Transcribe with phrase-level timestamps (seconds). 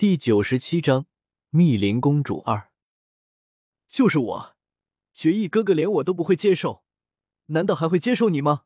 [0.00, 1.04] 第九十七章
[1.50, 2.70] 密林公主二，
[3.86, 4.56] 就是我，
[5.12, 6.82] 决意哥哥连我都不会接受，
[7.48, 8.62] 难道还会接受你吗？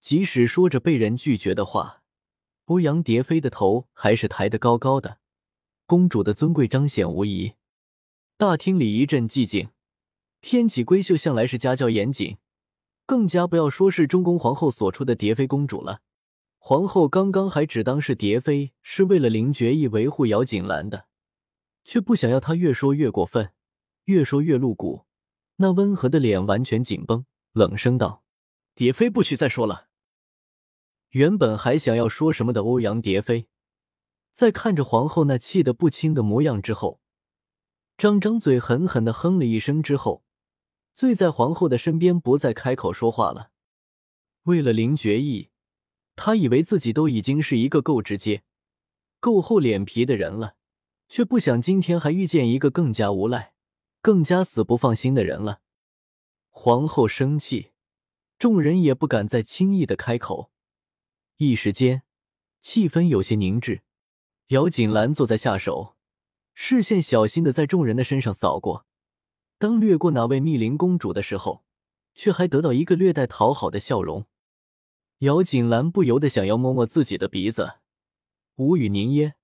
[0.00, 2.02] 即使说着被人拒绝的话，
[2.64, 5.18] 欧阳蝶飞的头还是抬得高高的，
[5.84, 7.52] 公主的尊贵彰显无疑。
[8.38, 9.68] 大厅里一阵寂静，
[10.40, 12.38] 天启闺秀向来是家教严谨，
[13.04, 16.00] 更加不要说是中宫皇后所出的蝶妃公主了。
[16.64, 21.08] 皇后刚刚还只当是蝶妃是为了林觉意维护姚锦兰的，
[21.82, 23.50] 却不想要她越说越过分，
[24.04, 25.04] 越说越露骨。
[25.56, 28.22] 那温和的脸完全紧绷，冷声道
[28.76, 29.88] ：“蝶妃不许再说了。”
[31.10, 33.48] 原本还想要说什么的欧阳蝶妃，
[34.32, 37.00] 在看着皇后那气得不轻的模样之后，
[37.98, 40.22] 张张嘴狠狠的哼了一声之后，
[40.94, 43.50] 醉在皇后的身边，不再开口说话了。
[44.44, 45.48] 为了林觉意。
[46.14, 48.42] 他以为自己都已经是一个够直接、
[49.18, 50.56] 够厚脸皮的人了，
[51.08, 53.54] 却不想今天还遇见一个更加无赖、
[54.00, 55.60] 更加死不放心的人了。
[56.50, 57.70] 皇后生气，
[58.38, 60.50] 众人也不敢再轻易的开口。
[61.38, 62.02] 一时间，
[62.60, 63.82] 气氛有些凝滞。
[64.48, 65.96] 姚锦兰坐在下手，
[66.54, 68.86] 视线小心的在众人的身上扫过，
[69.58, 71.64] 当掠过那位密林公主的时候，
[72.14, 74.26] 却还得到一个略带讨好的笑容。
[75.22, 77.74] 姚锦兰不由得想要摸摸自己的鼻子，
[78.56, 79.34] 无语凝噎。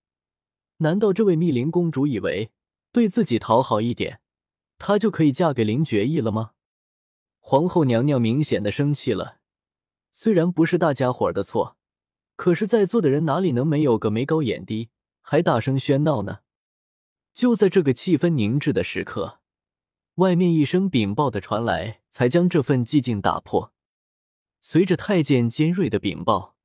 [0.78, 2.50] 难道这位密林公主以为
[2.90, 4.20] 对自己讨好一点，
[4.78, 6.50] 她就可以嫁给林觉意了吗？
[7.38, 9.38] 皇后娘娘明显的生气了。
[10.10, 11.76] 虽然不是大家伙的错，
[12.34, 14.90] 可是在座的人哪里能没有个眉高眼低，
[15.20, 16.40] 还大声喧闹呢？
[17.32, 19.38] 就在这个气氛凝滞的时刻，
[20.16, 23.72] 外面一声禀报的传来，才将这份寂静打破。
[24.60, 26.56] 随着太监尖锐的禀报，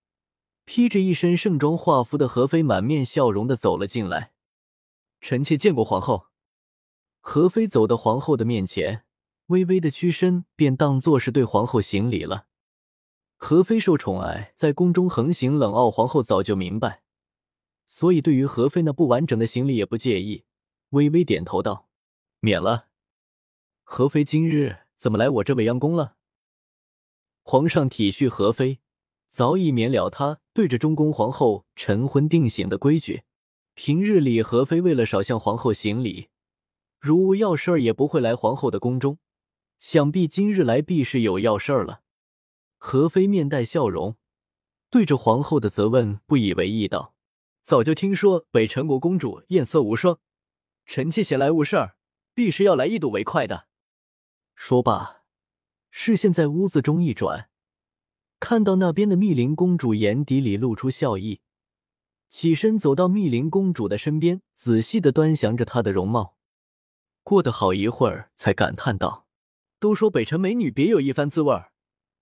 [0.65, 4.33] 披着一身盛装华服的何妃满面笑容的走了进来。
[5.21, 6.27] 臣妾见过皇后。
[7.21, 9.05] 何妃走到皇后的面前，
[9.45, 12.47] 微微的屈身，便当做是对皇后行礼了。
[13.37, 17.03] 何妃受宠爱，在宫中横行冷傲，皇后早就明白，
[17.85, 20.43] 所以对于何妃那不完整的行礼也不介意，
[20.89, 21.87] 微微点头道
[22.41, 22.87] ：“免了。”
[23.83, 26.15] 何妃今日怎么来我这未央宫了？
[27.43, 28.79] 皇上体恤何妃，
[29.27, 33.23] 早已免了她对着中宫皇后晨昏定省的规矩。
[33.75, 36.29] 平日里，何妃为了少向皇后行礼，
[36.99, 39.19] 如无要事儿也不会来皇后的宫中。
[39.77, 42.01] 想必今日来必是有要事儿了。
[42.77, 44.15] 何妃面带笑容，
[44.89, 47.13] 对着皇后的责问不以为意道
[47.61, 50.19] ：“早就听说北辰国公主艳色无双，
[50.85, 51.97] 臣妾闲来无事儿，
[52.33, 53.67] 必是要来一睹为快的。”
[54.55, 55.22] 说罢。
[55.95, 57.49] 视线在屋子中一转，
[58.39, 61.39] 看到那边的密林公主眼底里露出笑意，
[62.27, 66.35] 起身走到密林公主的身边，仔细的端详着她的容貌。
[67.21, 69.27] 过得好一会儿，才感叹道
[69.79, 71.71] ：“都说北辰美女别有一番滋味儿，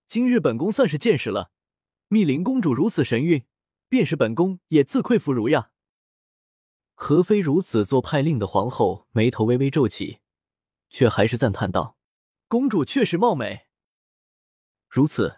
[0.06, 1.50] 今日本宫算是见识了。
[2.08, 3.46] 密林公主如此神韵，
[3.88, 5.70] 便是本宫也自愧弗如呀。”
[6.94, 10.18] 何妃如此做派令的皇后眉头微微皱起，
[10.90, 11.96] 却还是赞叹道。
[12.52, 13.62] 公主确实貌美，
[14.86, 15.36] 如此，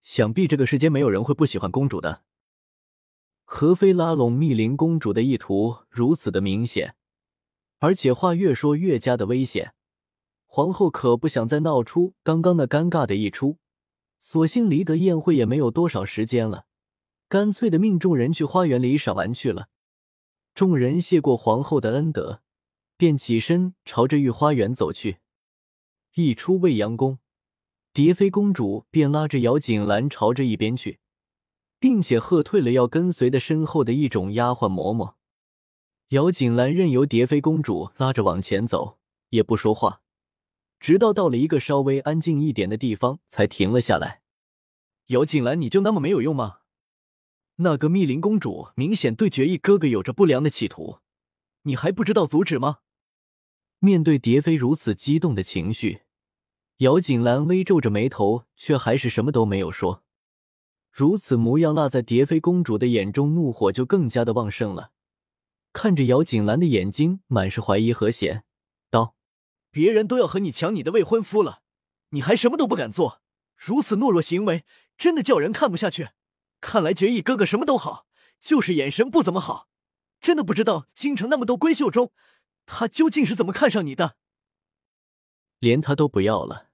[0.00, 2.22] 想必这个世间没有人会不喜欢公主的。
[3.44, 6.96] 何妃拉拢密林公主的意图如此的明显，
[7.80, 9.74] 而且话越说越加的危险，
[10.46, 13.58] 皇后可不想再闹出刚刚那尴尬的一出，
[14.18, 16.64] 索性离得宴会也没有多少时间了，
[17.28, 19.68] 干脆的命众人去花园里赏玩去了。
[20.54, 22.40] 众人谢过皇后的恩德，
[22.96, 25.18] 便起身朝着御花园走去。
[26.14, 27.18] 一出未央宫，
[27.92, 30.98] 蝶妃公主便拉着姚锦兰朝着一边去，
[31.78, 35.14] 并且喝退了要跟随的身后的一种丫鬟嬷嬷。
[36.08, 38.98] 姚锦兰任由蝶妃公主拉着往前走，
[39.28, 40.00] 也不说话，
[40.80, 44.22] 直到到了一个稍微安静一点的地方，才停了下来。
[45.08, 46.60] 姚锦兰，你就那么没有用吗？
[47.56, 50.98] 那个密林公主明显对决意哥哥有着不良的企图，
[51.62, 52.78] 你还不知道阻止吗？
[53.80, 56.02] 面对蝶飞如此激动的情绪。
[56.78, 60.04] 姚锦兰微皱着眉头，却还是什么都没有说。
[60.90, 64.90] 如此模样，落在蝶飞公主的眼中，怒火就更加的旺盛了。
[65.72, 68.44] 看着姚锦兰的眼睛，满是怀疑和嫌，
[68.90, 69.14] 道
[69.70, 71.60] ：“别人都要和你抢你的未婚夫了，
[72.10, 73.20] 你还什么都不敢做，
[73.56, 74.64] 如此懦弱行为，
[74.96, 76.08] 真的叫人看不下去。
[76.60, 78.06] 看来决意哥哥什么都好，
[78.40, 79.68] 就是眼神不怎么好。
[80.20, 82.10] 真的不知道京城那么多闺秀中，
[82.70, 84.16] 他究竟是怎么看上你的，
[85.58, 86.68] 连他都不要了。”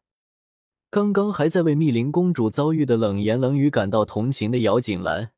[0.90, 5.32] 刚刚还在为密林公主遭遇的冷言冷语感到同情的姚锦兰，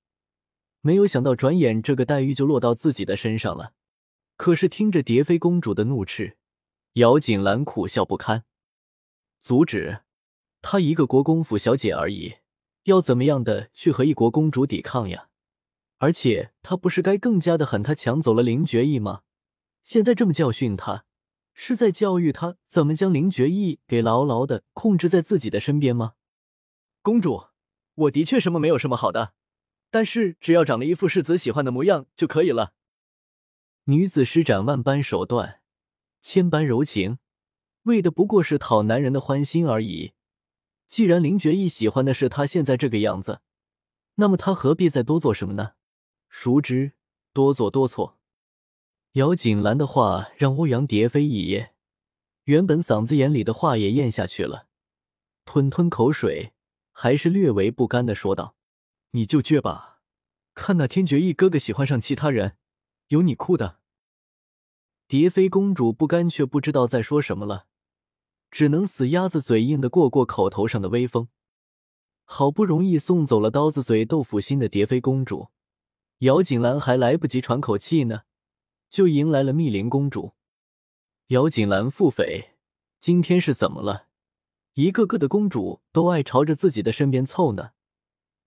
[0.80, 3.74] 没有想到，转眼这个待遇就落到自己的身上了。
[4.36, 6.36] 可是听着蝶妃公主的怒斥，
[6.94, 8.44] 姚锦兰苦笑不堪，
[9.40, 10.00] 阻止
[10.60, 12.36] 她一个国公府小姐而已，
[12.84, 15.28] 要怎么样的去和一国公主抵抗呀？
[15.98, 19.22] 而且她不是该更加的狠，她抢走了林觉意吗？
[19.86, 21.04] 现在这么教训他，
[21.54, 26.14] 是在教育他怎么将林觉意给牢牢的控制在自己的身边吗？
[27.02, 27.44] 公主，
[27.94, 29.34] 我的确什么没有什么好的，
[29.92, 32.72] 但是只要长了一副世子喜欢的模样就可以了。
[33.84, 35.60] 女子施展万般手段，
[36.20, 37.18] 千般柔情，
[37.84, 40.14] 为的不过是讨男人的欢心而已。
[40.88, 43.40] 既然林觉意喜欢的是她现在这个样子，
[44.16, 45.74] 那么她何必再多做什么呢？
[46.28, 46.94] 熟知
[47.32, 48.15] 多做多错。
[49.16, 51.70] 姚锦兰的话让欧阳蝶飞一噎，
[52.44, 54.66] 原本嗓子眼里的话也咽下去了，
[55.46, 56.52] 吞吞口水，
[56.92, 58.56] 还是略为不甘的说道
[59.12, 60.00] ：“你就倔吧，
[60.52, 62.58] 看那天绝意哥哥喜欢上其他人。”
[63.08, 63.78] 有你哭的，
[65.08, 67.68] 蝶飞公主不甘，却不知道在说什么了，
[68.50, 71.28] 只能死鸭子嘴硬的过过口头上的威风。
[72.24, 75.48] 好不容易送走了刀子嘴豆腐心的蝶飞公主，
[76.18, 78.24] 姚锦兰还来不及喘口气呢，
[78.88, 80.34] 就迎来了密林公主。
[81.28, 82.50] 姚锦兰腹诽：
[83.00, 84.06] 今天是怎么了？
[84.74, 87.72] 一个个的公主都爱朝着自己的身边凑呢？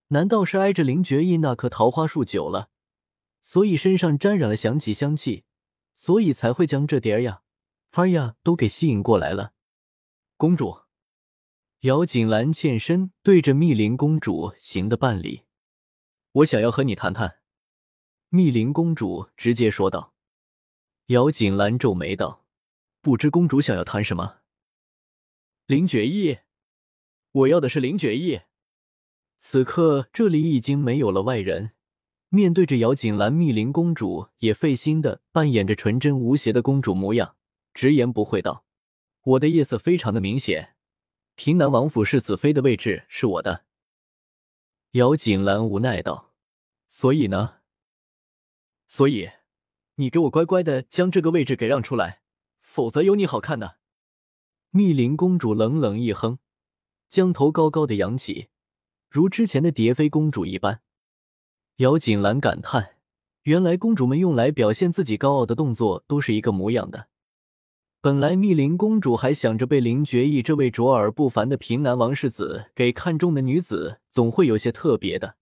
[0.08, 2.70] 难道是挨着林觉意那棵桃花树久了？
[3.42, 5.44] 所以身上沾染了祥气香气，
[5.94, 7.42] 所以才会将这点儿呀、
[7.90, 9.52] 法儿呀都给吸引过来了。
[10.36, 10.80] 公主，
[11.80, 15.42] 姚锦兰欠身对着密林公主行的半礼，
[16.32, 17.38] 我想要和你谈谈。
[18.28, 20.14] 密林公主直接说道。
[21.10, 22.44] 姚锦兰皱眉道
[23.02, 24.42] ：“不知公主想要谈什么？”
[25.66, 26.38] 林觉意，
[27.32, 28.42] 我要的是林觉意。
[29.36, 31.72] 此刻这里已经没有了外人。
[32.28, 37.34] 面对着姚锦兰，密林公主也费心的扮演着纯真无邪的公主模样，
[37.74, 38.64] 直言不讳道
[39.34, 40.76] ：“我的意思非常的明显，
[41.34, 43.64] 平南王府世子妃的位置是我的。”
[44.92, 46.32] 姚锦兰无奈道
[46.86, 47.56] ：“所以呢？
[48.86, 49.28] 所以，
[50.00, 52.22] 你给我乖乖的将这个位置给让出来，
[52.62, 53.76] 否则有你好看的。”
[54.72, 56.38] 密林公主冷冷一哼，
[57.08, 58.48] 将头高高的扬起，
[59.10, 60.80] 如之前的蝶妃公主一般。
[61.76, 62.96] 姚锦兰感叹
[63.44, 67.08] ：“原来公主们用来表现自己高傲的动作都是一个模样的。
[68.00, 75.36] 本来密林公主还想着被林觉意这位卓尔不凡的平南王世子给看中的女子总会有些特别的，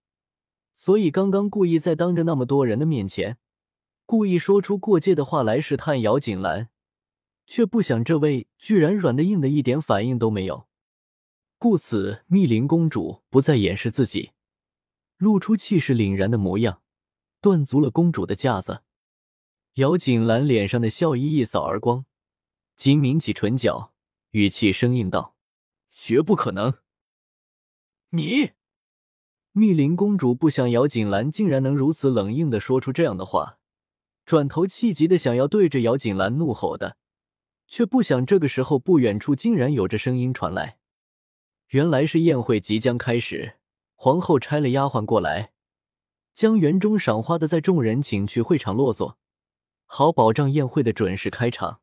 [0.73, 3.37] 所以刚刚故意在当着那么多人的面前，
[4.09, 6.69] 故意说出过界的话来试探姚锦兰，
[7.45, 10.67] 却不想这位居然软的硬的一点反应都没有。
[11.59, 14.31] 故此，密林公主不再掩饰自己。”
[15.17, 16.81] 露出气势凛然的模样，
[17.39, 18.81] 断足了公主的架子。
[19.75, 22.05] 姚锦兰脸上的笑意一扫而光，
[22.75, 23.93] 紧抿起唇角，
[24.31, 25.35] 语气生硬道
[25.93, 26.79] ：“绝不可能！”
[28.09, 28.53] 你，
[29.51, 33.58] 密林公主不想姚锦兰竟然能如此冷硬的说出这样的话，
[34.29, 36.97] 转头气急的想要对着姚锦兰怒吼的，
[37.65, 40.77] 却不想这个时候不远处竟然有着声音传来，
[41.69, 43.55] 原来是宴会即将开始。
[43.95, 45.53] 皇后差了丫鬟过来，
[46.31, 49.17] 将园中赏花的在众人请去会场落座，
[49.87, 51.81] 好保障宴会的准时开场。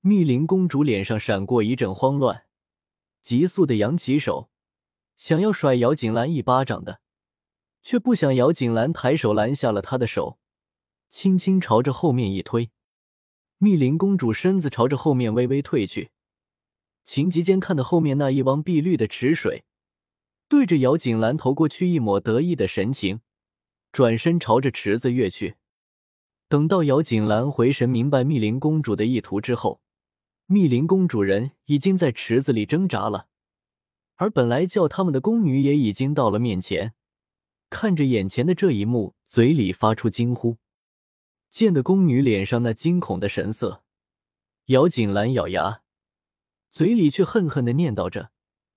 [0.00, 2.46] 密林公主脸上闪过一阵慌乱，
[3.20, 4.50] 急速的扬起手，
[5.16, 6.98] 想要甩姚锦兰一巴掌的，
[7.84, 10.40] 却不想姚锦兰抬手拦下了她的手，
[11.12, 12.70] 轻轻朝着后面一推，
[13.58, 16.10] 密林公主身子朝着后面微微退去，
[17.04, 19.64] 情急间看到后面那一汪碧绿的池水。
[20.48, 23.20] 对着姚锦兰投过去一抹得意的神情，
[23.92, 25.56] 转身朝着池子跃去。
[26.48, 29.82] 等到姚锦兰回神明白密林公主的意图之后，
[30.46, 33.26] 密林公主人已经在池子里挣扎了，
[34.16, 36.94] 而本来叫他们的宫女也已经到了面前，
[37.68, 40.56] 看着眼前的这一幕，嘴里发出惊呼。
[41.52, 43.82] 见得宫女脸上那惊恐的神色，
[44.68, 45.82] 姚锦兰咬牙，
[46.70, 48.30] 嘴里却恨恨的念叨着。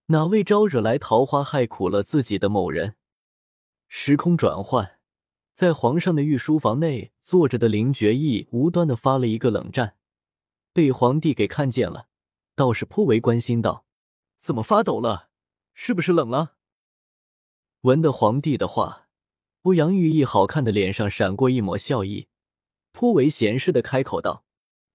[0.08, 2.98] 哪位招惹来桃花，害苦了自己的某人？
[3.88, 5.00] 时空转换，
[5.54, 9.96] 在皇上的御书房内坐着的林觉意无端的发了一个冷战，
[10.74, 12.10] 被皇帝给看见了，
[12.56, 13.86] 倒是颇为关心道
[14.38, 15.30] ：“怎么发抖了？
[15.74, 16.58] 是不是冷了？”
[17.84, 19.08] 闻得皇帝的话，
[19.62, 22.28] 欧阳玉意好看的脸上闪过一抹笑意，
[22.96, 24.46] 颇为闲适的开口道：“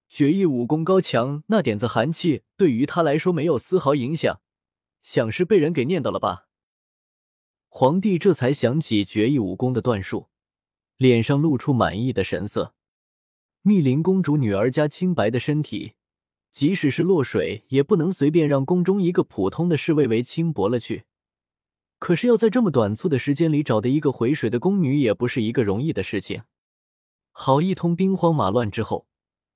[0.09, 4.41] 绝艺武功高强，那点子寒气对于他来说没有丝毫影响。”
[5.03, 6.47] 想是被人给念叨了吧？
[7.69, 10.29] 皇帝这才想起绝艺武功的段数，
[10.97, 12.73] 脸上露出满意的神色。
[13.61, 15.93] 密林公主女儿家清白的身体，
[16.49, 21.03] 即使是落水，也不能随便让宫中一个普通的侍卫为轻薄了去。
[21.99, 26.41] 可是要在这么短促的时间里找的一个回水的宫女，也不是一个容易的事情。
[27.31, 29.07] 好一通兵荒马乱之后，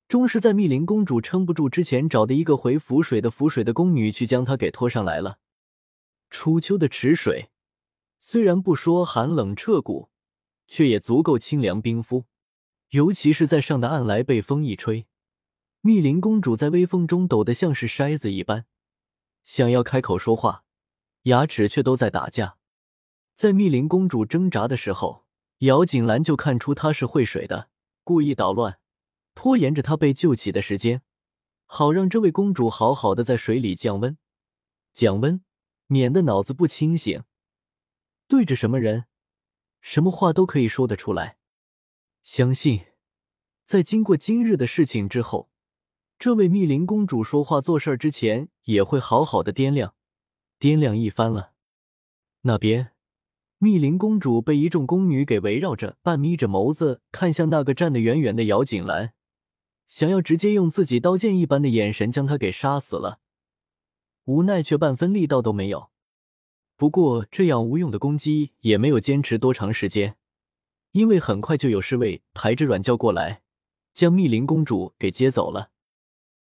[0.08, 5.40] 终是在密林公主撑不住之前，找的一个回浮水的浮水的宫女去将她给拖上来了。
[6.30, 7.50] 初秋的池水，
[8.20, 10.10] 虽然不说寒冷彻骨，
[10.68, 12.26] 却也足够清凉冰敷。
[12.90, 15.08] 尤其是在上的岸来，被风一吹，
[15.82, 18.66] 密林公主在微风中抖得像是筛子一般，
[19.44, 20.64] 想要开口说话，
[21.24, 22.58] 牙齿却都在打架。
[23.34, 25.25] 在密林公主挣扎的时候，
[25.60, 27.70] 姚锦兰就看出她是会水的，
[28.04, 28.80] 故意捣乱，
[29.34, 31.02] 拖延着她被救起的时间，
[31.66, 34.18] 好让这位公主好好的在水里降温，
[34.94, 35.44] 降温，
[35.88, 37.24] 免得脑子不清醒，
[38.28, 39.06] 对着什么人，
[39.80, 41.38] 什么话都可以说得出来。
[42.22, 42.86] 相信，
[43.64, 45.50] 在经过今日的事情之后，
[46.18, 49.96] 这位密林公主说话做事之前也会好好的掂量，
[50.60, 51.54] 掂量一番了。
[52.42, 52.95] 那边，
[53.58, 59.14] 密林公主被一众宫女给围绕着，半眯着眸子看向那个站得远远的姚锦兰，
[59.88, 63.20] 想要直接用自己刀剑一般的眼神将她给杀死了，
[64.26, 65.90] 无奈却半分力道都没有。
[66.76, 70.18] 不过，这样无用的攻击也没有坚持多长时间。
[70.92, 73.42] 因为很快就有侍卫抬着软轿过来，
[73.94, 75.72] 将密林公主给接走了。